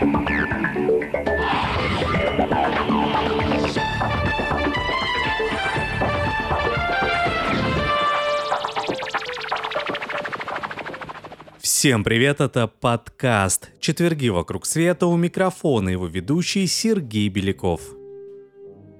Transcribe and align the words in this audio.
Всем 0.00 0.24
привет, 12.02 12.40
это 12.40 12.66
подкаст 12.66 13.72
«Четверги 13.78 14.28
вокруг 14.28 14.64
света» 14.64 15.06
у 15.06 15.18
микрофона 15.18 15.90
его 15.90 16.06
ведущий 16.06 16.66
Сергей 16.66 17.28
Беляков. 17.28 17.82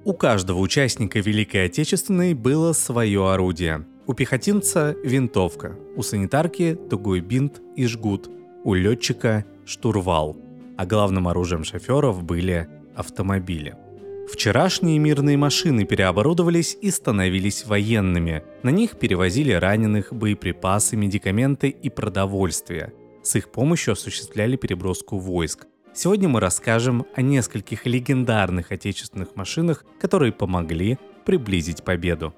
У 0.04 0.12
каждого 0.12 0.58
участника 0.58 1.20
Великой 1.20 1.64
Отечественной 1.64 2.34
было 2.34 2.74
свое 2.74 3.32
орудие. 3.32 3.86
У 4.06 4.12
пехотинца– 4.12 4.94
винтовка, 5.02 5.78
у 5.96 6.02
санитарки– 6.02 6.78
тугой 6.90 7.20
бинт 7.20 7.62
и 7.74 7.86
жгут, 7.86 8.28
у 8.64 8.74
летчика– 8.74 9.46
штурвал, 9.64 10.36
а 10.80 10.86
главным 10.86 11.28
оружием 11.28 11.62
шоферов 11.62 12.22
были 12.22 12.66
автомобили– 12.96 13.76
Вчерашние 14.32 14.96
мирные 15.00 15.36
машины 15.36 15.84
переоборудовались 15.84 16.78
и 16.80 16.92
становились 16.92 17.66
военными. 17.66 18.44
На 18.62 18.70
них 18.70 18.96
перевозили 18.96 19.52
раненых, 19.52 20.12
боеприпасы, 20.12 20.94
медикаменты 20.94 21.68
и 21.68 21.90
продовольствие. 21.90 22.92
С 23.24 23.34
их 23.34 23.50
помощью 23.50 23.92
осуществляли 23.94 24.54
переброску 24.54 25.18
войск. 25.18 25.66
Сегодня 25.92 26.28
мы 26.28 26.38
расскажем 26.38 27.06
о 27.16 27.22
нескольких 27.22 27.86
легендарных 27.86 28.70
отечественных 28.70 29.34
машинах, 29.34 29.84
которые 30.00 30.30
помогли 30.30 30.96
приблизить 31.26 31.82
победу. 31.82 32.32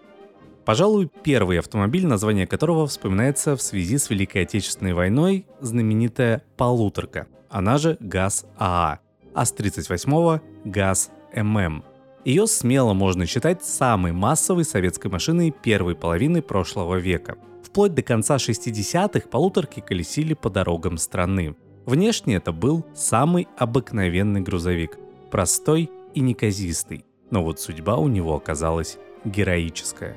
Пожалуй, 0.64 1.10
первый 1.22 1.58
автомобиль, 1.58 2.06
название 2.06 2.46
которого 2.46 2.86
вспоминается 2.86 3.54
в 3.54 3.60
связи 3.60 3.98
с 3.98 4.08
Великой 4.08 4.44
Отечественной 4.44 4.94
войной, 4.94 5.44
знаменитая 5.60 6.42
«Полуторка», 6.56 7.26
она 7.52 7.78
же 7.78 7.98
ГАЗ-АА, 8.00 8.98
а 9.34 9.44
с 9.44 9.54
38-го 9.54 10.40
ГАЗ 10.64 11.10
ММ. 11.36 11.84
Ее 12.24 12.46
смело 12.46 12.94
можно 12.94 13.26
считать 13.26 13.64
самой 13.64 14.12
массовой 14.12 14.64
советской 14.64 15.08
машиной 15.08 15.50
первой 15.50 15.94
половины 15.94 16.40
прошлого 16.40 16.96
века. 16.96 17.36
Вплоть 17.62 17.94
до 17.94 18.02
конца 18.02 18.36
60-х 18.36 19.28
полуторки 19.28 19.80
колесили 19.80 20.34
по 20.34 20.48
дорогам 20.48 20.96
страны. 20.96 21.54
Внешне 21.84 22.36
это 22.36 22.52
был 22.52 22.86
самый 22.94 23.48
обыкновенный 23.58 24.40
грузовик, 24.40 24.98
простой 25.30 25.90
и 26.14 26.20
неказистый, 26.20 27.04
но 27.30 27.42
вот 27.42 27.60
судьба 27.60 27.96
у 27.96 28.08
него 28.08 28.36
оказалась 28.36 28.98
героическая. 29.24 30.16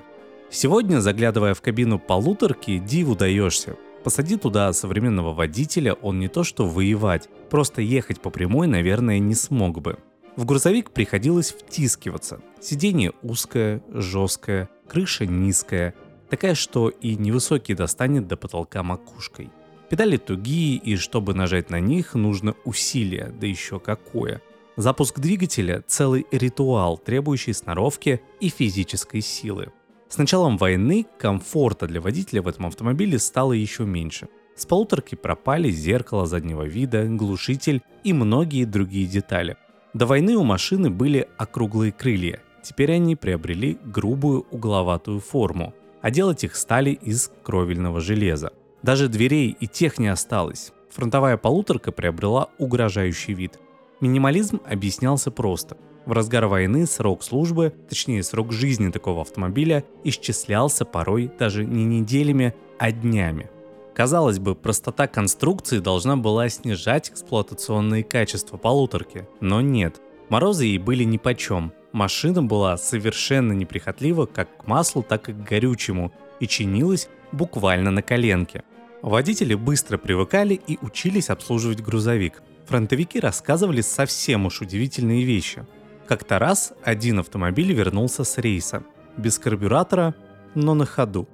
Сегодня, 0.51 0.99
заглядывая 0.99 1.53
в 1.53 1.61
кабину 1.61 1.99
полуторки, 1.99 2.77
диву 2.77 3.15
даешься. 3.15 3.75
Посади 4.05 4.37
туда 4.37 4.71
современного 4.71 5.33
водителя, 5.33 5.93
он 5.93 6.19
не 6.19 6.27
то 6.27 6.43
что 6.43 6.67
воевать, 6.67 7.27
просто 7.49 7.81
ехать 7.81 8.21
по 8.21 8.29
прямой, 8.29 8.67
наверное, 8.67 9.17
не 9.17 9.33
смог 9.33 9.81
бы. 9.81 9.97
В 10.35 10.45
грузовик 10.45 10.91
приходилось 10.91 11.49
втискиваться. 11.49 12.39
Сиденье 12.61 13.13
узкое, 13.23 13.81
жесткое, 13.89 14.69
крыша 14.87 15.25
низкая, 15.25 15.95
такая, 16.29 16.53
что 16.53 16.89
и 16.89 17.15
невысокий 17.15 17.73
достанет 17.73 18.27
до 18.27 18.37
потолка 18.37 18.83
макушкой. 18.83 19.49
Педали 19.89 20.17
тугие, 20.17 20.77
и 20.77 20.97
чтобы 20.97 21.33
нажать 21.33 21.71
на 21.71 21.79
них, 21.79 22.13
нужно 22.13 22.53
усилие, 22.63 23.33
да 23.41 23.47
еще 23.47 23.79
какое. 23.79 24.39
Запуск 24.77 25.17
двигателя– 25.17 25.83
целый 25.87 26.27
ритуал, 26.29 26.99
требующий 26.99 27.53
сноровки 27.53 28.21
и 28.39 28.49
физической 28.49 29.21
силы. 29.21 29.71
С 30.07 30.17
началом 30.17 30.57
войны 30.57 31.05
комфорта 31.17 31.87
для 31.87 31.99
водителя 31.99 32.41
в 32.41 32.47
этом 32.47 32.67
автомобиле 32.67 33.19
стало 33.19 33.53
еще 33.53 33.85
меньше. 33.85 34.27
С 34.55 34.65
полуторки 34.65 35.15
пропали 35.15 35.69
зеркало 35.69 36.25
заднего 36.25 36.63
вида, 36.63 37.05
глушитель 37.05 37.81
и 38.03 38.13
многие 38.13 38.65
другие 38.65 39.07
детали. 39.07 39.57
До 39.93 40.05
войны 40.05 40.35
у 40.35 40.43
машины 40.43 40.89
были 40.89 41.27
округлые 41.37 41.91
крылья, 41.91 42.41
теперь 42.63 42.93
они 42.93 43.15
приобрели 43.15 43.77
грубую 43.83 44.45
угловатую 44.51 45.19
форму, 45.19 45.73
а 46.01 46.11
делать 46.11 46.43
их 46.43 46.55
стали 46.55 46.91
из 46.91 47.31
кровельного 47.43 47.99
железа. 47.99 48.53
Даже 48.83 49.09
дверей 49.09 49.57
и 49.59 49.67
тех 49.67 49.97
не 49.97 50.07
осталось. 50.07 50.71
Фронтовая 50.91 51.37
полуторка 51.37 51.91
приобрела 51.91 52.49
угрожающий 52.59 53.33
вид. 53.33 53.59
Минимализм 53.99 54.61
объяснялся 54.65 55.31
просто. 55.31 55.77
В 56.05 56.11
разгар 56.11 56.45
войны 56.45 56.85
срок 56.85 57.23
службы, 57.23 57.73
точнее 57.89 58.21
срок 58.21 58.51
жизни 58.51 58.91
такого 58.91 59.21
автомобиля, 59.21 59.83
исчислялся 60.03 60.85
порой 60.85 61.31
даже 61.39 61.65
не 61.65 61.83
неделями, 61.83 62.53
а 62.77 62.91
днями. 62.91 63.49
Казалось 63.95 64.39
бы, 64.39 64.55
простота 64.55 65.07
конструкции 65.07 65.79
должна 65.79 66.15
была 66.15 66.47
снижать 66.49 67.09
эксплуатационные 67.09 68.03
качества 68.03 68.57
полуторки, 68.57 69.27
но 69.39 69.61
нет. 69.61 70.01
Морозы 70.29 70.65
ей 70.65 70.77
были 70.77 71.03
нипочем. 71.03 71.71
Машина 71.91 72.43
была 72.43 72.77
совершенно 72.77 73.53
неприхотлива 73.53 74.25
как 74.25 74.57
к 74.57 74.67
маслу, 74.67 75.01
так 75.01 75.29
и 75.29 75.33
к 75.33 75.43
горючему 75.43 76.11
и 76.39 76.47
чинилась 76.47 77.07
буквально 77.31 77.89
на 77.89 78.01
коленке. 78.01 78.63
Водители 79.01 79.53
быстро 79.55 79.97
привыкали 79.97 80.59
и 80.67 80.77
учились 80.81 81.29
обслуживать 81.29 81.81
грузовик. 81.81 82.43
Фронтовики 82.65 83.19
рассказывали 83.19 83.81
совсем 83.81 84.45
уж 84.45 84.61
удивительные 84.61 85.23
вещи. 85.23 85.65
Как-то 86.07 86.37
раз 86.37 86.73
один 86.83 87.19
автомобиль 87.19 87.73
вернулся 87.73 88.23
с 88.23 88.37
рейса. 88.37 88.83
Без 89.17 89.39
карбюратора, 89.39 90.13
но 90.53 90.75
на 90.75 90.85
ходу. 90.85 91.27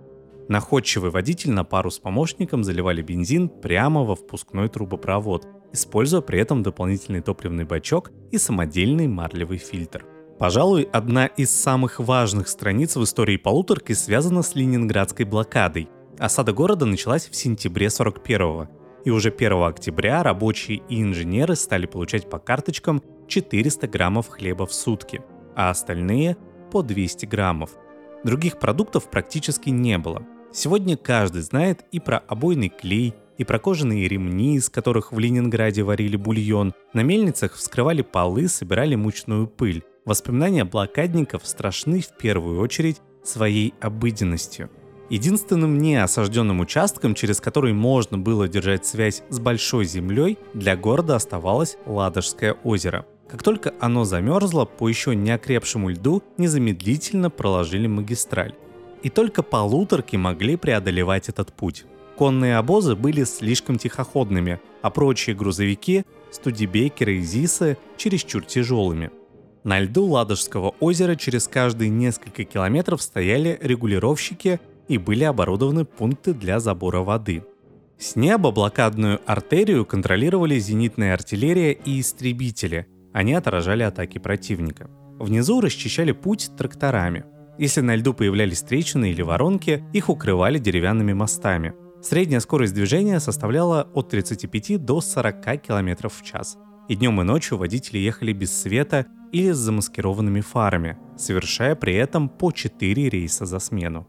Находчивый 0.48 1.12
водитель 1.12 1.52
на 1.52 1.64
пару 1.64 1.92
с 1.92 2.00
помощником 2.00 2.64
заливали 2.64 3.02
бензин 3.02 3.50
прямо 3.50 4.04
во 4.04 4.16
впускной 4.16 4.70
трубопровод, 4.70 5.46
используя 5.74 6.22
при 6.22 6.40
этом 6.40 6.64
дополнительный 6.64 7.22
топливный 7.22 7.66
бачок 7.66 8.12
и 8.32 8.38
самодельный 8.38 9.08
марлевый 9.08 9.58
фильтр. 9.58 10.06
Пожалуй, 10.40 10.88
одна 10.92 11.26
из 11.26 11.52
самых 11.52 12.00
важных 12.00 12.48
страниц 12.48 12.96
в 12.96 13.04
истории 13.04 13.38
полуторки 13.38 13.94
связана 13.94 14.42
с 14.42 14.56
ленинградской 14.56 15.26
блокадой. 15.26 15.90
Осада 16.18 16.54
города 16.54 16.86
началась 16.86 17.28
в 17.28 17.36
сентябре 17.36 17.90
41 17.90 18.81
и 19.04 19.10
уже 19.10 19.30
1 19.30 19.64
октября 19.64 20.24
рабочие 20.24 20.82
и 20.90 21.02
инженеры 21.02 21.56
стали 21.56 21.86
получать 21.86 22.30
по 22.30 22.40
карточкам 22.40 23.02
400 23.28 23.88
граммов 23.88 24.28
хлеба 24.28 24.66
в 24.66 24.74
сутки, 24.74 25.22
а 25.56 25.70
остальные 25.70 26.38
по 26.72 26.82
200 26.82 27.26
граммов. 27.26 27.72
Других 28.24 28.60
продуктов 28.60 29.10
практически 29.10 29.70
не 29.70 29.98
было, 29.98 30.26
Сегодня 30.54 30.98
каждый 30.98 31.44
знает 31.44 31.86
и 31.94 32.02
про 32.02 32.18
обойный 32.18 32.68
клей, 32.68 33.14
и 33.38 33.46
про 33.46 33.58
кожаные 33.58 34.08
ремни, 34.10 34.58
из 34.58 34.70
которых 34.70 35.14
в 35.14 35.18
Ленинграде 35.18 35.82
варили 35.82 36.18
бульон. 36.18 36.74
На 36.94 37.02
мельницах 37.02 37.56
вскрывали 37.56 38.02
полы, 38.02 38.50
собирали 38.50 38.96
мучную 38.96 39.48
пыль. 39.48 39.84
Воспоминания 40.04 40.66
блокадников 40.66 41.48
страшны 41.48 42.02
в 42.02 42.18
первую 42.18 42.60
очередь 42.60 43.02
своей 43.24 43.74
обыденностью. 43.80 44.70
Единственным 45.12 45.78
неосажденным 45.78 46.62
участком, 46.62 47.16
через 47.16 47.42
который 47.42 47.74
можно 47.74 48.18
было 48.18 48.48
держать 48.48 48.86
связь 48.86 49.24
с 49.28 49.40
большой 49.40 49.84
землей, 49.84 50.38
для 50.54 50.78
города 50.78 51.18
оставалось 51.18 51.76
Ладожское 51.86 52.54
озеро. 52.64 53.06
Как 53.28 53.44
только 53.44 53.74
оно 53.82 54.06
замерзло, 54.06 54.64
по 54.64 54.88
еще 54.88 55.14
не 55.14 55.32
окрепшему 55.32 55.90
льду 55.90 56.24
незамедлительно 56.38 57.30
проложили 57.30 57.88
магистраль 57.88 58.56
и 59.04 59.10
только 59.10 59.44
полуторки 59.44 60.16
могли 60.16 60.56
преодолевать 60.56 61.28
этот 61.28 61.52
путь. 61.52 61.84
Конные 62.16 62.56
обозы 62.56 62.96
были 62.96 63.26
слишком 63.26 63.78
тихоходными, 63.78 64.62
а 64.82 64.92
прочие 64.92 65.36
грузовики, 65.36 66.06
студибекеры 66.32 67.18
и 67.18 67.22
ЗИСы, 67.22 67.78
чересчур 67.98 68.46
тяжелыми. 68.46 69.12
На 69.66 69.80
льду 69.80 70.06
Ладожского 70.06 70.74
озера 70.80 71.16
через 71.16 71.48
каждые 71.50 71.90
несколько 71.90 72.46
километров 72.46 73.02
стояли 73.02 73.60
регулировщики 73.62 74.60
и 74.92 74.98
были 74.98 75.24
оборудованы 75.24 75.86
пункты 75.86 76.34
для 76.34 76.60
забора 76.60 77.00
воды. 77.00 77.44
С 77.98 78.16
неба 78.16 78.52
блокадную 78.52 79.22
артерию 79.26 79.86
контролировали 79.86 80.60
зенитная 80.60 81.14
артиллерия 81.14 81.72
и 81.72 82.02
истребители. 82.02 82.88
Они 83.14 83.34
отражали 83.34 83.84
атаки 83.84 84.18
противника. 84.18 84.90
Внизу 85.20 85.62
расчищали 85.62 86.12
путь 86.12 86.52
тракторами. 86.58 87.26
Если 87.58 87.82
на 87.82 87.96
льду 87.96 88.14
появлялись 88.14 88.62
трещины 88.64 89.12
или 89.12 89.22
воронки, 89.22 89.84
их 89.94 90.10
укрывали 90.10 90.58
деревянными 90.58 91.14
мостами. 91.14 91.74
Средняя 92.02 92.40
скорость 92.40 92.74
движения 92.74 93.20
составляла 93.20 93.88
от 93.94 94.10
35 94.10 94.84
до 94.84 95.00
40 95.00 95.62
км 95.62 96.10
в 96.10 96.24
час. 96.24 96.58
И 96.90 96.96
днем 96.96 97.22
и 97.22 97.24
ночью 97.24 97.58
водители 97.58 98.00
ехали 98.00 98.34
без 98.34 98.52
света 98.60 99.06
или 99.32 99.52
с 99.52 99.58
замаскированными 99.58 100.42
фарами, 100.42 100.98
совершая 101.18 101.76
при 101.76 101.94
этом 101.94 102.28
по 102.28 102.52
4 102.52 103.10
рейса 103.10 103.46
за 103.46 103.60
смену. 103.60 104.08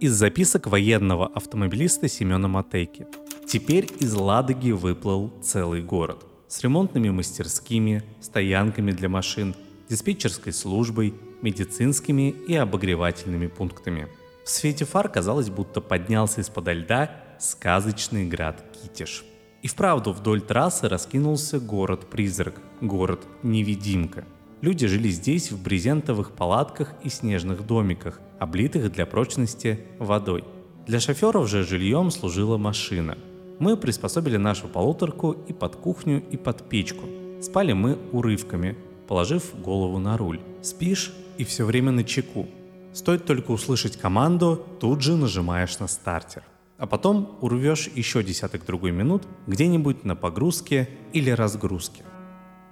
Из 0.00 0.14
записок 0.14 0.66
военного 0.66 1.26
автомобилиста 1.26 2.08
Семена 2.08 2.48
Матейки. 2.48 3.06
Теперь 3.46 3.86
из 4.00 4.14
Ладоги 4.14 4.70
выплыл 4.70 5.30
целый 5.42 5.82
город. 5.82 6.24
С 6.48 6.62
ремонтными 6.62 7.10
мастерскими, 7.10 8.02
стоянками 8.22 8.92
для 8.92 9.10
машин, 9.10 9.54
диспетчерской 9.90 10.54
службой, 10.54 11.12
медицинскими 11.42 12.30
и 12.30 12.54
обогревательными 12.54 13.48
пунктами. 13.48 14.08
В 14.42 14.48
свете 14.48 14.86
фар 14.86 15.10
казалось, 15.10 15.50
будто 15.50 15.82
поднялся 15.82 16.40
из-под 16.40 16.68
льда 16.68 17.10
сказочный 17.38 18.24
град 18.24 18.64
Китиш. 18.72 19.22
И 19.60 19.68
вправду 19.68 20.14
вдоль 20.14 20.40
трассы 20.40 20.88
раскинулся 20.88 21.60
город-призрак, 21.60 22.54
город-невидимка. 22.80 24.24
Люди 24.62 24.86
жили 24.86 25.08
здесь 25.08 25.50
в 25.50 25.62
брезентовых 25.62 26.32
палатках 26.32 26.92
и 27.02 27.08
снежных 27.08 27.66
домиках, 27.66 28.20
облитых 28.38 28.92
для 28.92 29.06
прочности 29.06 29.80
водой. 29.98 30.44
Для 30.86 31.00
шоферов 31.00 31.48
же 31.48 31.64
жильем 31.64 32.10
служила 32.10 32.58
машина. 32.58 33.16
Мы 33.58 33.78
приспособили 33.78 34.36
нашу 34.36 34.68
полуторку 34.68 35.32
и 35.48 35.54
под 35.54 35.76
кухню, 35.76 36.22
и 36.30 36.36
под 36.36 36.68
печку. 36.68 37.06
Спали 37.40 37.72
мы 37.72 37.98
урывками, 38.12 38.76
положив 39.08 39.58
голову 39.62 39.98
на 39.98 40.18
руль. 40.18 40.40
Спишь 40.60 41.12
и 41.38 41.44
все 41.44 41.64
время 41.64 41.90
на 41.90 42.04
чеку. 42.04 42.46
Стоит 42.92 43.24
только 43.24 43.52
услышать 43.52 43.96
команду, 43.96 44.62
тут 44.78 45.00
же 45.00 45.16
нажимаешь 45.16 45.78
на 45.78 45.86
стартер. 45.86 46.42
А 46.76 46.86
потом 46.86 47.38
урвешь 47.40 47.88
еще 47.94 48.22
десяток 48.22 48.66
другой 48.66 48.90
минут 48.90 49.22
где-нибудь 49.46 50.04
на 50.04 50.16
погрузке 50.16 50.88
или 51.14 51.30
разгрузке. 51.30 52.02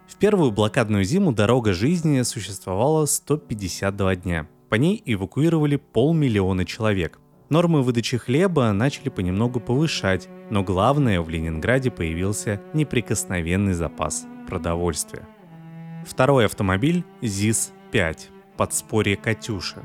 В 0.08 0.16
первую 0.16 0.50
блокадную 0.52 1.05
зиму 1.05 1.32
дорога 1.32 1.75
жизни 1.75 2.22
существовала 2.22 3.05
152 3.05 4.16
дня. 4.16 4.49
По 4.70 4.76
ней 4.76 5.02
эвакуировали 5.05 5.76
полмиллиона 5.76 6.64
человек. 6.64 7.20
Нормы 7.50 7.82
выдачи 7.82 8.16
хлеба 8.16 8.72
начали 8.72 9.10
понемногу 9.10 9.60
повышать, 9.60 10.28
но 10.50 10.62
главное, 10.62 11.20
в 11.20 11.28
Ленинграде 11.28 11.90
появился 11.90 12.60
неприкосновенный 12.72 13.75
запас 13.75 14.26
продовольствия. 14.46 15.28
Второй 16.06 16.46
автомобиль 16.46 17.04
ЗИС-5 17.20 18.19
«Подспорье 18.56 19.16
Катюши». 19.16 19.82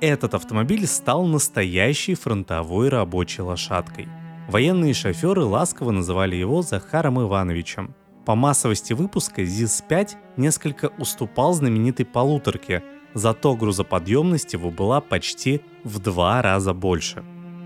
Этот 0.00 0.32
автомобиль 0.32 0.86
стал 0.86 1.26
настоящей 1.26 2.14
фронтовой 2.14 2.88
рабочей 2.88 3.42
лошадкой. 3.42 4.08
Военные 4.48 4.94
шоферы 4.94 5.42
ласково 5.42 5.90
называли 5.90 6.36
его 6.36 6.62
Захаром 6.62 7.20
Ивановичем. 7.20 7.94
По 8.28 8.34
массовости 8.34 8.92
выпуска 8.92 9.42
ЗИС-5 9.42 10.10
несколько 10.36 10.92
уступал 10.98 11.54
знаменитой 11.54 12.04
полуторке, 12.04 12.84
зато 13.14 13.56
грузоподъемность 13.56 14.52
его 14.52 14.70
была 14.70 15.00
почти 15.00 15.62
в 15.82 15.98
два 15.98 16.42
раза 16.42 16.74
больше. 16.74 17.24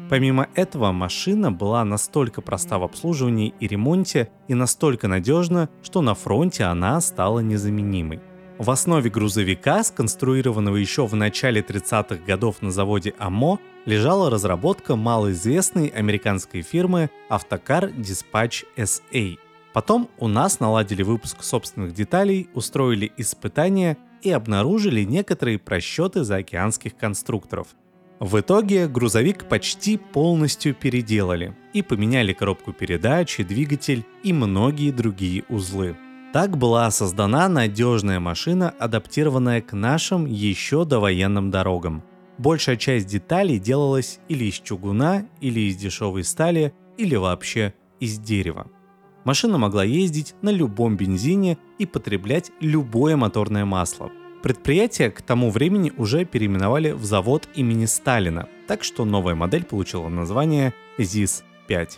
Помимо 0.09 0.47
этого, 0.55 0.93
машина 0.93 1.51
была 1.51 1.85
настолько 1.85 2.43
проста 2.43 2.79
в 2.79 2.85
обслуживании 2.85 3.53
и 3.59 3.67
ремонте 3.67 4.31
и 4.47 4.55
настолько 4.55 5.09
надежна, 5.09 5.69
что 5.83 6.01
на 6.01 6.15
фронте 6.15 6.63
она 6.63 7.01
стала 7.01 7.41
незаменимой. 7.41 8.21
В 8.59 8.71
основе 8.71 9.11
грузовика, 9.11 9.83
сконструированного 9.83 10.77
еще 10.77 11.09
в 11.09 11.17
начале 11.17 11.61
30-х 11.61 12.25
годов 12.25 12.63
на 12.63 12.71
заводе 12.71 13.15
АМО, 13.19 13.59
лежала 13.85 14.31
разработка 14.31 14.95
малоизвестной 14.95 15.89
американской 15.89 16.63
фирмы 16.63 17.11
Автокар 17.29 17.87
Dispatch 17.87 18.63
SA. 18.77 19.39
Потом 19.73 20.09
у 20.19 20.29
нас 20.29 20.61
наладили 20.61 21.03
выпуск 21.03 21.43
собственных 21.43 21.95
деталей, 21.95 22.49
устроили 22.55 23.11
испытания 23.17 23.97
и 24.23 24.31
обнаружили 24.31 25.03
некоторые 25.03 25.59
просчеты 25.59 26.25
заокеанских 26.25 26.97
конструкторов. 26.97 27.69
В 28.21 28.39
итоге 28.39 28.87
грузовик 28.87 29.49
почти 29.49 29.97
полностью 29.97 30.75
переделали 30.75 31.57
и 31.73 31.83
поменяли 31.83 32.33
коробку 32.33 32.73
передач, 32.73 33.39
двигатель 33.39 34.05
и 34.23 34.33
многие 34.33 34.93
другие 34.93 35.45
узлы. 35.49 35.97
Так 36.33 36.57
была 36.57 36.91
создана 36.91 37.49
надежная 37.49 38.21
машина, 38.21 38.71
адаптированная 38.79 39.61
к 39.61 39.73
нашим 39.73 40.27
еще 40.27 40.85
довоенным 40.85 41.51
дорогам. 41.51 42.05
Большая 42.39 42.77
часть 42.77 43.09
деталей 43.09 43.59
делалась 43.59 44.21
или 44.29 44.45
из 44.45 44.55
чугуна, 44.55 45.27
или 45.41 45.61
из 45.61 45.77
дешевой 45.77 46.25
стали, 46.25 46.73
или 46.97 47.17
вообще 47.17 47.75
из 47.99 48.19
дерева. 48.19 48.71
Машина 49.25 49.57
могла 49.59 49.85
ездить 49.85 50.35
на 50.43 50.51
любом 50.51 50.97
бензине 50.97 51.59
и 51.79 51.87
потреблять 51.87 52.51
любое 52.61 53.17
моторное 53.17 53.65
масло. 53.65 54.11
Предприятие 54.43 55.13
к 55.13 55.23
тому 55.23 55.51
времени 55.51 55.93
уже 55.97 56.25
переименовали 56.25 56.91
в 56.91 57.05
завод 57.05 57.49
имени 57.55 57.85
Сталина, 57.85 58.49
так 58.67 58.83
что 58.83 59.05
новая 59.05 59.37
модель 59.37 59.65
получила 59.65 60.09
название 60.09 60.75
ЗИС-5. 60.99 61.89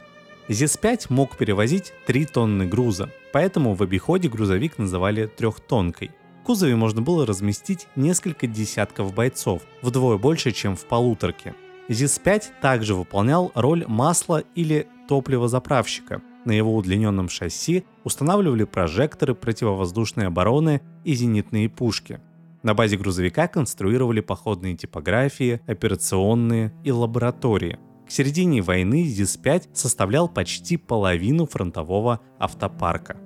ЗИС-5 0.48 1.06
мог 1.08 1.38
перевозить 1.38 1.94
3 2.06 2.26
тонны 2.26 2.66
груза, 2.66 3.10
поэтому 3.32 3.72
в 3.72 3.82
обиходе 3.82 4.28
грузовик 4.28 4.76
называли 4.76 5.26
трехтонкой. 5.26 6.10
В 6.42 6.44
кузове 6.44 6.76
можно 6.76 7.00
было 7.00 7.24
разместить 7.24 7.86
несколько 7.96 8.46
десятков 8.46 9.14
бойцов, 9.14 9.62
вдвое 9.80 10.18
больше, 10.18 10.52
чем 10.52 10.76
в 10.76 10.84
полуторке. 10.84 11.54
ЗИС-5 11.88 12.60
также 12.60 12.94
выполнял 12.94 13.50
роль 13.54 13.86
масла 13.86 14.42
или 14.54 14.86
топливозаправщика, 15.08 16.20
на 16.44 16.52
его 16.52 16.74
удлиненном 16.76 17.28
шасси 17.28 17.84
устанавливали 18.04 18.64
прожекторы 18.64 19.34
противовоздушной 19.34 20.26
обороны 20.26 20.82
и 21.04 21.14
зенитные 21.14 21.68
пушки. 21.68 22.20
На 22.62 22.74
базе 22.74 22.96
грузовика 22.96 23.46
конструировали 23.46 24.20
походные 24.20 24.76
типографии, 24.76 25.60
операционные 25.66 26.72
и 26.82 26.90
лаборатории. 26.90 27.78
К 28.06 28.10
середине 28.10 28.62
войны 28.62 29.04
ЗИС-5 29.04 29.68
составлял 29.72 30.28
почти 30.28 30.76
половину 30.76 31.46
фронтового 31.46 32.20
автопарка. 32.38 33.16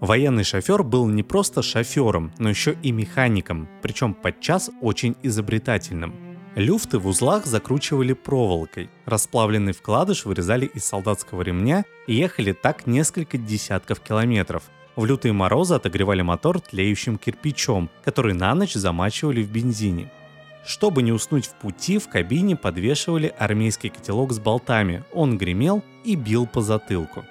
Военный 0.00 0.44
шофер 0.44 0.82
был 0.82 1.06
не 1.06 1.22
просто 1.22 1.62
шофером, 1.62 2.32
но 2.38 2.48
еще 2.48 2.76
и 2.82 2.90
механиком, 2.90 3.68
причем 3.82 4.14
подчас 4.14 4.70
очень 4.80 5.14
изобретательным– 5.22 6.14
Люфты 6.56 6.98
в 6.98 7.06
узлах 7.06 7.46
закручивали 7.46 8.12
проволокой, 8.12 8.90
расплавленный 9.06 9.72
вкладыш 9.72 10.24
вырезали 10.24 10.66
из 10.66 10.84
солдатского 10.84 11.42
ремня 11.42 11.84
и 12.08 12.14
ехали 12.14 12.52
так 12.52 12.88
несколько 12.88 13.38
десятков 13.38 14.00
километров. 14.00 14.64
В 14.96 15.04
лютые 15.04 15.32
морозы 15.32 15.74
отогревали 15.74 16.22
мотор 16.22 16.60
тлеющим 16.60 17.18
кирпичом, 17.18 17.88
который 18.04 18.34
на 18.34 18.52
ночь 18.56 18.74
замачивали 18.74 19.44
в 19.44 19.50
бензине. 19.50 20.10
Чтобы 20.66 21.04
не 21.04 21.12
уснуть 21.12 21.46
в 21.46 21.54
пути, 21.54 21.98
в 21.98 22.08
кабине 22.08 22.56
подвешивали 22.56 23.32
армейский 23.38 23.88
котелок 23.88 24.32
с 24.32 24.40
болтами. 24.40 25.04
Он 25.12 25.38
гремел 25.38 25.84
и 26.04 26.16
бил 26.16 26.48
по 26.48 26.60
затылку. 26.60 27.24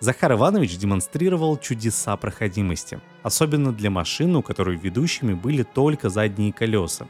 Захар 0.00 0.32
Иванович 0.32 0.76
демонстрировал 0.76 1.56
чудеса 1.56 2.16
проходимости, 2.18 3.00
особенно 3.22 3.72
для 3.72 3.90
машин, 3.90 4.36
у 4.36 4.42
которой 4.42 4.76
ведущими 4.76 5.32
были 5.32 5.62
только 5.62 6.10
задние 6.10 6.52
колеса. 6.52 7.08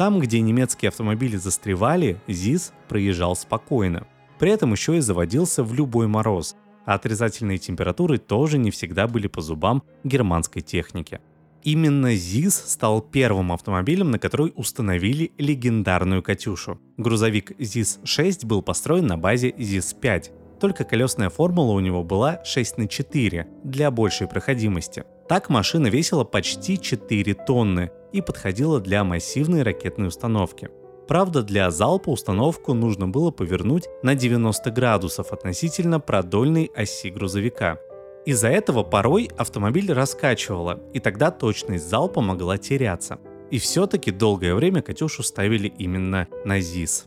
Там, 0.00 0.18
где 0.18 0.40
немецкие 0.40 0.88
автомобили 0.88 1.36
застревали, 1.36 2.18
ЗИС 2.26 2.72
проезжал 2.88 3.36
спокойно. 3.36 4.06
При 4.38 4.50
этом 4.50 4.72
еще 4.72 4.96
и 4.96 5.00
заводился 5.00 5.62
в 5.62 5.74
любой 5.74 6.06
мороз, 6.06 6.56
а 6.86 6.94
отрицательные 6.94 7.58
температуры 7.58 8.16
тоже 8.16 8.56
не 8.56 8.70
всегда 8.70 9.06
были 9.06 9.26
по 9.26 9.42
зубам 9.42 9.82
германской 10.02 10.62
техники. 10.62 11.20
Именно 11.64 12.14
ЗИС 12.14 12.54
стал 12.54 13.02
первым 13.02 13.52
автомобилем, 13.52 14.10
на 14.10 14.18
который 14.18 14.54
установили 14.56 15.32
легендарную 15.36 16.22
«Катюшу». 16.22 16.80
Грузовик 16.96 17.52
ЗИС-6 17.58 18.46
был 18.46 18.62
построен 18.62 19.06
на 19.06 19.18
базе 19.18 19.50
ЗИС-5, 19.50 20.58
только 20.60 20.84
колесная 20.84 21.28
формула 21.28 21.72
у 21.72 21.80
него 21.80 22.02
была 22.04 22.42
6 22.42 22.78
на 22.78 22.88
4 22.88 23.46
для 23.64 23.90
большей 23.90 24.28
проходимости. 24.28 25.04
Так 25.30 25.48
машина 25.48 25.86
весила 25.86 26.24
почти 26.24 26.76
4 26.76 27.34
тонны, 27.34 27.92
и 28.12 28.20
подходила 28.20 28.80
для 28.80 29.04
массивной 29.04 29.62
ракетной 29.62 30.08
установки. 30.08 30.70
Правда, 31.06 31.44
для 31.44 31.70
залпа 31.70 32.10
установку 32.10 32.74
нужно 32.74 33.06
было 33.06 33.30
повернуть 33.30 33.84
на 34.02 34.16
90 34.16 34.72
градусов 34.72 35.32
относительно 35.32 36.00
продольной 36.00 36.68
оси 36.74 37.10
грузовика. 37.10 37.78
Из-за 38.26 38.48
этого 38.48 38.82
порой 38.82 39.30
автомобиль 39.38 39.92
раскачивало, 39.92 40.80
и 40.94 40.98
тогда 40.98 41.30
точность 41.30 41.88
залпа 41.88 42.20
могла 42.20 42.58
теряться. 42.58 43.20
И 43.52 43.60
все-таки 43.60 44.10
долгое 44.10 44.56
время 44.56 44.82
«Катюшу» 44.82 45.22
ставили 45.22 45.68
именно 45.68 46.26
на 46.44 46.58
ЗИС. 46.58 47.06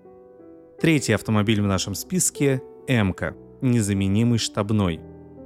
Третий 0.80 1.12
автомобиль 1.12 1.62
в 1.62 1.68
нашем 1.68 1.94
списке– 1.94 2.62
МК, 2.88 3.36
незаменимый 3.60 4.40
штабной. 4.40 5.02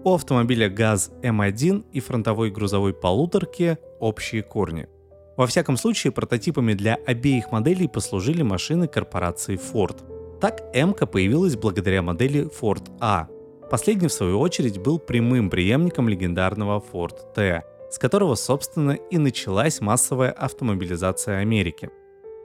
У 0.07 0.13
автомобиля 0.13 0.69
ГАЗ 0.69 1.11
М1 1.21 1.83
и 1.91 1.99
фронтовой 1.99 2.49
грузовой 2.49 2.93
полуторки 2.93 3.77
общие 3.99 4.41
корни– 4.41 4.87
во 5.37 5.45
всяком 5.45 5.75
случае, 5.77 6.11
прототипами 6.11 6.73
для 6.73 6.95
обеих 6.95 7.51
моделей 7.51 7.87
послужили 7.87 8.41
машины 8.41 8.87
корпорации 8.87 9.59
Ford. 9.59 10.39
Так 10.39 10.63
м 10.73 10.93
появилась 10.93 11.57
благодаря 11.57 12.01
модели 12.01 12.49
Ford 12.59 12.89
A. 13.01 13.27
Последний, 13.69 14.07
в 14.07 14.13
свою 14.13 14.39
очередь, 14.39 14.79
был 14.79 14.97
прямым 14.97 15.49
преемником 15.49 16.09
легендарного 16.09 16.81
Ford 16.91 17.33
T, 17.35 17.63
с 17.91 17.99
которого, 17.99 18.35
собственно, 18.35 18.91
и 18.91 19.17
началась 19.17 19.81
массовая 19.81 20.31
автомобилизация 20.31 21.39
Америки. 21.39 21.89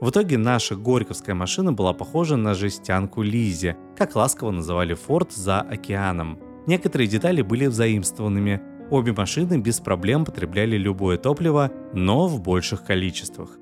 В 0.01 0.11
итоге 0.11 0.37
наша 0.37 0.75
горьковская 0.75 1.37
машина 1.37 1.73
была 1.73 1.93
похожа 1.93 2.37
на 2.37 2.55
жестянку 2.55 3.23
Лизи, 3.23 3.77
как 3.97 4.17
ласково 4.17 4.51
называли 4.51 4.99
Ford 5.09 5.31
за 5.31 5.61
океаном. 5.61 6.52
Некоторые 6.67 7.09
детали 7.09 7.43
были 7.43 7.67
взаимствованными, 7.67 8.61
Обе 8.93 9.15
машины 9.15 9.57
без 9.57 9.81
проблем 9.81 10.27
потребляли 10.27 10.77
любое 10.77 11.17
топливо, 11.17 11.73
но 11.95 12.29
в 12.29 12.43
больших 12.43 12.85
количествах. 12.85 13.57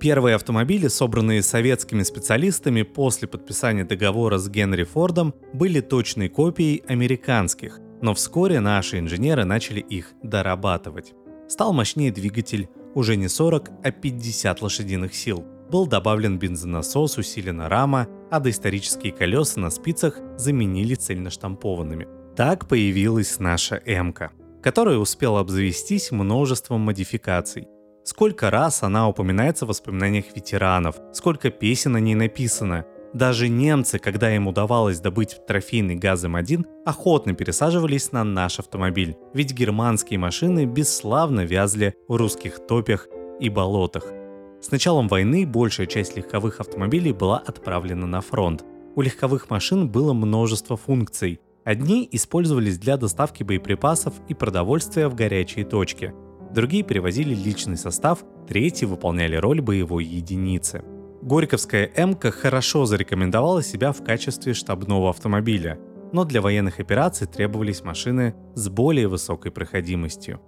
Первые 0.00 0.34
автомобили, 0.34 0.88
собранные 0.88 1.44
советскими 1.44 2.02
специалистами 2.02 2.82
после 2.82 3.28
подписания 3.28 3.84
договора 3.84 4.38
с 4.38 4.48
Генри 4.48 4.82
Фордом, 4.82 5.32
были 5.52 5.78
точной 5.78 6.28
копией 6.28 6.82
американских, 6.88 7.78
Но 8.02 8.14
вскоре 8.14 8.58
наши 8.58 8.98
инженеры 8.98 9.44
начали 9.44 9.78
их 9.78 10.12
дорабатывать. 10.24 11.14
Стал 11.48 11.72
мощнее 11.72 12.10
двигатель 12.10 12.68
уже 12.96 13.14
не 13.14 13.28
40, 13.28 13.70
а 13.84 13.90
50 13.92 14.60
лошадиных 14.60 15.14
сил. 15.14 15.44
Был 15.70 15.86
добавлен 15.86 16.40
бензонасос, 16.40 17.16
усилена 17.16 17.68
рама, 17.68 18.08
а 18.32 18.40
доисторические 18.40 19.12
колеса 19.12 19.60
на 19.60 19.70
спицах 19.70 20.18
заменили 20.36 20.96
цельноштампованными. 20.96 22.08
Так 22.36 22.66
появилась 22.66 23.38
наша 23.38 23.80
М-ка, 23.86 24.32
которая 24.60 24.98
успела 24.98 25.38
обзавестись 25.38 26.10
множеством 26.10 26.80
модификаций. 26.80 27.68
Сколько 28.02 28.50
раз 28.50 28.82
она 28.82 29.08
упоминается 29.08 29.64
в 29.64 29.68
воспоминаниях 29.68 30.26
ветеранов, 30.34 30.96
сколько 31.12 31.50
песен 31.50 31.92
на 31.92 31.98
ней 31.98 32.16
написано. 32.16 32.86
Даже 33.12 33.48
немцы, 33.48 34.00
когда 34.00 34.34
им 34.34 34.48
удавалось 34.48 34.98
добыть 34.98 35.38
трофейный 35.46 35.94
газ 35.94 36.24
М1, 36.24 36.66
охотно 36.84 37.34
пересаживались 37.34 38.10
на 38.10 38.24
наш 38.24 38.58
автомобиль, 38.58 39.16
ведь 39.32 39.52
германские 39.52 40.18
машины 40.18 40.64
бесславно 40.64 41.42
вязли 41.44 41.94
в 42.08 42.16
русских 42.16 42.66
топях 42.66 43.06
и 43.38 43.48
болотах. 43.48 44.12
С 44.60 44.72
началом 44.72 45.06
войны 45.06 45.46
большая 45.46 45.86
часть 45.86 46.16
легковых 46.16 46.58
автомобилей 46.58 47.12
была 47.12 47.38
отправлена 47.38 48.08
на 48.08 48.20
фронт. 48.20 48.64
У 48.96 49.02
легковых 49.02 49.50
машин 49.50 49.88
было 49.88 50.12
множество 50.12 50.76
функций, 50.76 51.40
Одни 51.64 52.06
использовались 52.12 52.78
для 52.78 52.96
доставки 52.98 53.42
боеприпасов 53.42 54.14
и 54.28 54.34
продовольствия 54.34 55.08
в 55.08 55.14
горячие 55.14 55.64
точки, 55.64 56.12
другие 56.54 56.82
перевозили 56.82 57.34
личный 57.34 57.78
состав, 57.78 58.24
третьи 58.46 58.84
выполняли 58.84 59.36
роль 59.36 59.62
боевой 59.62 60.04
единицы. 60.04 60.84
Горьковская 61.22 61.90
МК 61.96 62.30
хорошо 62.30 62.84
зарекомендовала 62.84 63.62
себя 63.62 63.92
в 63.92 64.04
качестве 64.04 64.52
штабного 64.52 65.08
автомобиля, 65.08 65.78
но 66.12 66.24
для 66.24 66.42
военных 66.42 66.80
операций 66.80 67.26
требовались 67.26 67.82
машины 67.82 68.34
с 68.54 68.68
более 68.68 69.08
высокой 69.08 69.50
проходимостью. 69.50 70.40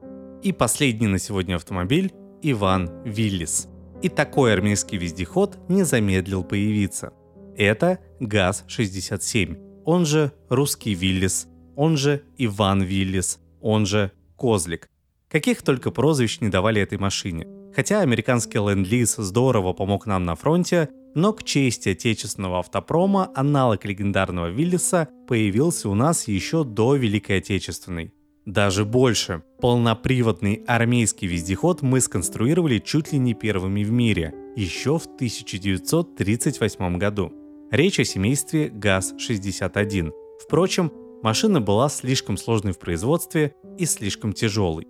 И 0.43 0.53
последний 0.53 1.07
на 1.07 1.19
сегодня 1.19 1.57
автомобиль– 1.57 2.13
Иван 2.43 2.91
Виллис. 3.05 3.69
И 4.03 4.11
такой 4.11 4.53
армейский 4.53 4.99
вездеход 4.99 5.59
не 5.69 5.83
замедлил 5.83 6.45
появиться. 6.45 7.15
Это 7.57 8.01
ГАЗ-67, 8.21 9.66
он 9.87 10.05
же 10.05 10.33
русский 10.49 10.95
Виллис, 10.95 11.47
он 11.77 11.97
же 11.97 12.25
Иван 12.37 12.83
Виллис, 12.83 13.39
он 13.61 13.87
же 13.87 14.11
Козлик. 14.37 14.91
Каких 15.31 15.63
только 15.63 15.91
прозвищ 15.91 16.41
не 16.41 16.49
давали 16.49 16.83
этой 16.83 16.99
машине. 16.99 17.47
Хотя 17.75 18.01
американский 18.01 18.59
ленд-лиз 18.59 19.17
здорово 19.17 19.73
помог 19.73 20.07
нам 20.07 20.25
на 20.25 20.35
фронте, 20.35 20.89
но 21.15 21.33
к 21.33 21.45
чести 21.45 21.91
отечественного 21.91 22.59
автопрома 22.59 23.31
аналог 23.35 23.85
легендарного 23.85 24.49
Виллиса 24.49 25.09
появился 25.29 25.89
у 25.89 25.95
нас 25.95 26.27
еще 26.27 26.65
до 26.65 26.97
Великой 26.97 27.39
Отечественной. 27.39 28.13
Даже 28.45 28.85
больше. 28.85 29.43
Полноприводный 29.61 30.65
армейский 30.67 31.29
вездеход 31.29 31.83
мы 31.83 32.01
сконструировали 32.01 32.79
чуть 32.79 33.13
ли 33.13 33.19
не 33.19 33.35
первыми 33.35 33.85
в 33.85 33.93
мире, 33.93 34.35
еще 34.57 34.99
в 34.99 35.07
1938 35.07 36.99
году. 36.99 37.46
Речь 37.73 37.99
о 37.99 38.05
семействе 38.05 38.69
ГАЗ-61. 38.69 40.13
Впрочем, 40.41 40.93
машина 41.25 41.61
была 41.61 41.89
слишком 41.89 42.37
сложной 42.37 42.73
в 42.73 42.79
производстве 42.79 43.57
и 43.77 43.87
слишком 43.87 44.33
тяжелой. 44.33 44.87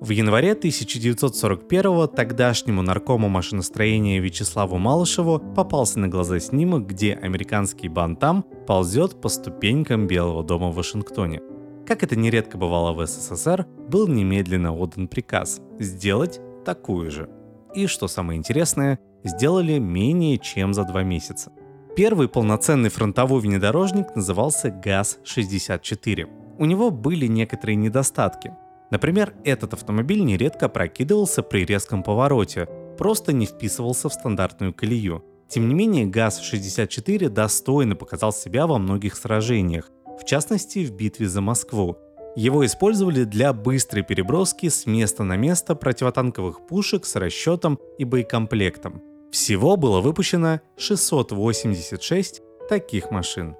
В 0.00 0.10
январе 0.10 0.54
1941-го 0.54 2.08
тогдашнему 2.08 2.82
наркому 2.82 3.28
машиностроения 3.28 4.20
Вячеславу 4.20 4.76
Малышеву 4.76 5.38
попался 5.38 6.00
на 6.00 6.08
глаза 6.08 6.40
снимок, 6.40 6.88
где 6.88 7.14
американский 7.14 7.88
бантам 7.88 8.44
ползет 8.66 9.20
по 9.20 9.28
ступенькам 9.28 10.08
Белого 10.08 10.42
дома 10.42 10.70
в 10.70 10.74
Вашингтоне. 10.74 11.42
Как 11.86 12.02
это 12.02 12.16
нередко 12.16 12.58
бывало 12.58 12.92
в 12.92 13.06
СССР, 13.06 13.66
был 13.88 14.08
немедленно 14.08 14.74
отдан 14.74 15.06
приказ 15.06 15.60
сделать 15.78 16.40
такую 16.64 17.08
же. 17.12 17.30
И, 17.72 17.86
что 17.86 18.08
самое 18.08 18.36
интересное, 18.36 18.98
сделали 19.22 19.78
менее 19.78 20.38
чем 20.38 20.74
за 20.74 20.82
два 20.82 21.04
месяца– 21.04 21.52
Первый 21.96 22.28
полноценный 22.28 22.90
фронтовой 22.90 23.40
внедорожник 23.40 24.14
назывался 24.14 24.68
ГАЗ-64. 24.68 26.28
У 26.58 26.66
него 26.66 26.90
были 26.90 27.26
некоторые 27.26 27.76
недостатки. 27.76 28.52
Например, 28.90 29.32
этот 29.44 29.72
автомобиль 29.72 30.22
нередко 30.22 30.68
прокидывался 30.68 31.42
при 31.42 31.64
резком 31.64 32.02
повороте, 32.02 32.68
просто 32.98 33.32
не 33.32 33.46
вписывался 33.46 34.10
в 34.10 34.12
стандартную 34.12 34.74
колею. 34.74 35.24
Тем 35.48 35.68
не 35.68 35.74
менее, 35.74 36.04
ГАЗ-64 36.04 37.30
достойно 37.30 37.96
показал 37.96 38.30
себя 38.30 38.66
во 38.66 38.76
многих 38.76 39.16
сражениях, 39.16 39.90
в 40.20 40.26
частности 40.26 40.84
в 40.84 40.92
битве 40.92 41.30
за 41.30 41.40
Москву. 41.40 41.96
Его 42.36 42.66
использовали 42.66 43.24
для 43.24 43.54
быстрой 43.54 44.02
переброски 44.02 44.68
с 44.68 44.84
места 44.84 45.24
на 45.24 45.38
место 45.38 45.74
противотанковых 45.74 46.66
пушек 46.66 47.06
с 47.06 47.16
расчетом 47.16 47.78
и 47.96 48.04
боекомплектом. 48.04 49.15
Всего 49.30 49.76
было 49.76 50.00
выпущено 50.00 50.60
686 50.76 52.42
таких 52.68 53.10
машин. 53.10 53.56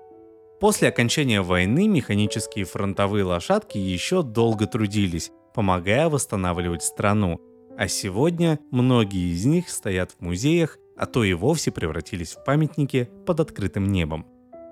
После 0.60 0.88
окончания 0.88 1.42
войны 1.42 1.86
механические 1.86 2.64
фронтовые 2.64 3.24
лошадки 3.24 3.76
еще 3.76 4.22
долго 4.22 4.66
трудились, 4.66 5.30
помогая 5.54 6.08
восстанавливать 6.08 6.82
страну, 6.82 7.40
а 7.76 7.88
сегодня 7.88 8.58
многие 8.70 9.34
из 9.34 9.44
них 9.44 9.68
стоят 9.68 10.12
в 10.12 10.22
музеях, 10.22 10.78
а 10.96 11.04
то 11.04 11.24
и 11.24 11.34
вовсе 11.34 11.70
превратились 11.70 12.32
в 12.32 12.44
памятники 12.44 13.10
под 13.26 13.40
открытым 13.40 13.86
небом. 13.92 14.26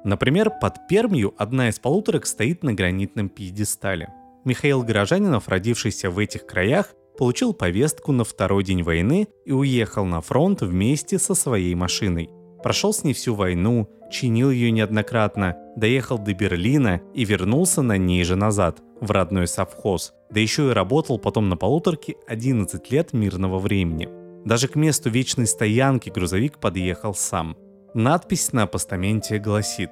Например, 0.04 0.50
под 0.50 0.86
Пермью 0.88 1.34
одна 1.36 1.68
из 1.68 1.78
полуторок 1.78 2.24
стоит 2.26 2.62
на 2.62 2.72
гранитном 2.72 3.28
пьедестале. 3.28 4.12
Михаил 4.44 4.82
Горожанинов, 4.82 5.48
родившийся 5.48 6.10
в 6.10 6.18
этих 6.18 6.46
краях, 6.46 6.94
получил 7.16 7.52
повестку 7.54 8.12
на 8.12 8.24
второй 8.24 8.64
день 8.64 8.82
войны 8.82 9.28
и 9.44 9.52
уехал 9.52 10.04
на 10.04 10.20
фронт 10.20 10.62
вместе 10.62 11.18
со 11.18 11.34
своей 11.34 11.74
машиной. 11.74 12.30
Прошел 12.62 12.92
с 12.92 13.04
ней 13.04 13.12
всю 13.12 13.34
войну, 13.34 13.88
чинил 14.10 14.50
ее 14.50 14.70
неоднократно, 14.70 15.56
доехал 15.76 16.18
до 16.18 16.32
Берлина 16.34 17.00
и 17.12 17.24
вернулся 17.24 17.82
на 17.82 17.98
ней 17.98 18.24
же 18.24 18.36
назад, 18.36 18.80
в 19.00 19.10
родной 19.10 19.46
совхоз. 19.46 20.12
Да 20.30 20.40
еще 20.40 20.70
и 20.70 20.72
работал 20.72 21.18
потом 21.18 21.48
на 21.48 21.56
полуторке 21.56 22.16
11 22.26 22.90
лет 22.90 23.12
мирного 23.12 23.58
времени. 23.58 24.08
Даже 24.44 24.68
к 24.68 24.76
месту 24.76 25.10
вечной 25.10 25.46
стоянки 25.46 26.10
грузовик 26.10 26.58
подъехал 26.58 27.14
сам. 27.14 27.56
Надпись 27.94 28.52
на 28.52 28.66
постаменте 28.66 29.38
гласит 29.38 29.90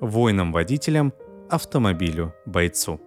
«Воинам-водителям, 0.00 1.12
автомобилю, 1.50 2.34
бойцу». 2.46 3.00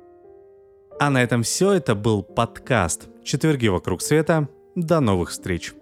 А 1.00 1.10
на 1.10 1.22
этом 1.22 1.44
все. 1.44 1.74
Это 1.74 1.94
был 1.94 2.24
подкаст 2.24 3.10
«Четверги 3.24 3.68
вокруг 3.68 4.02
света». 4.02 4.48
До 4.76 5.00
новых 5.00 5.30
встреч! 5.30 5.74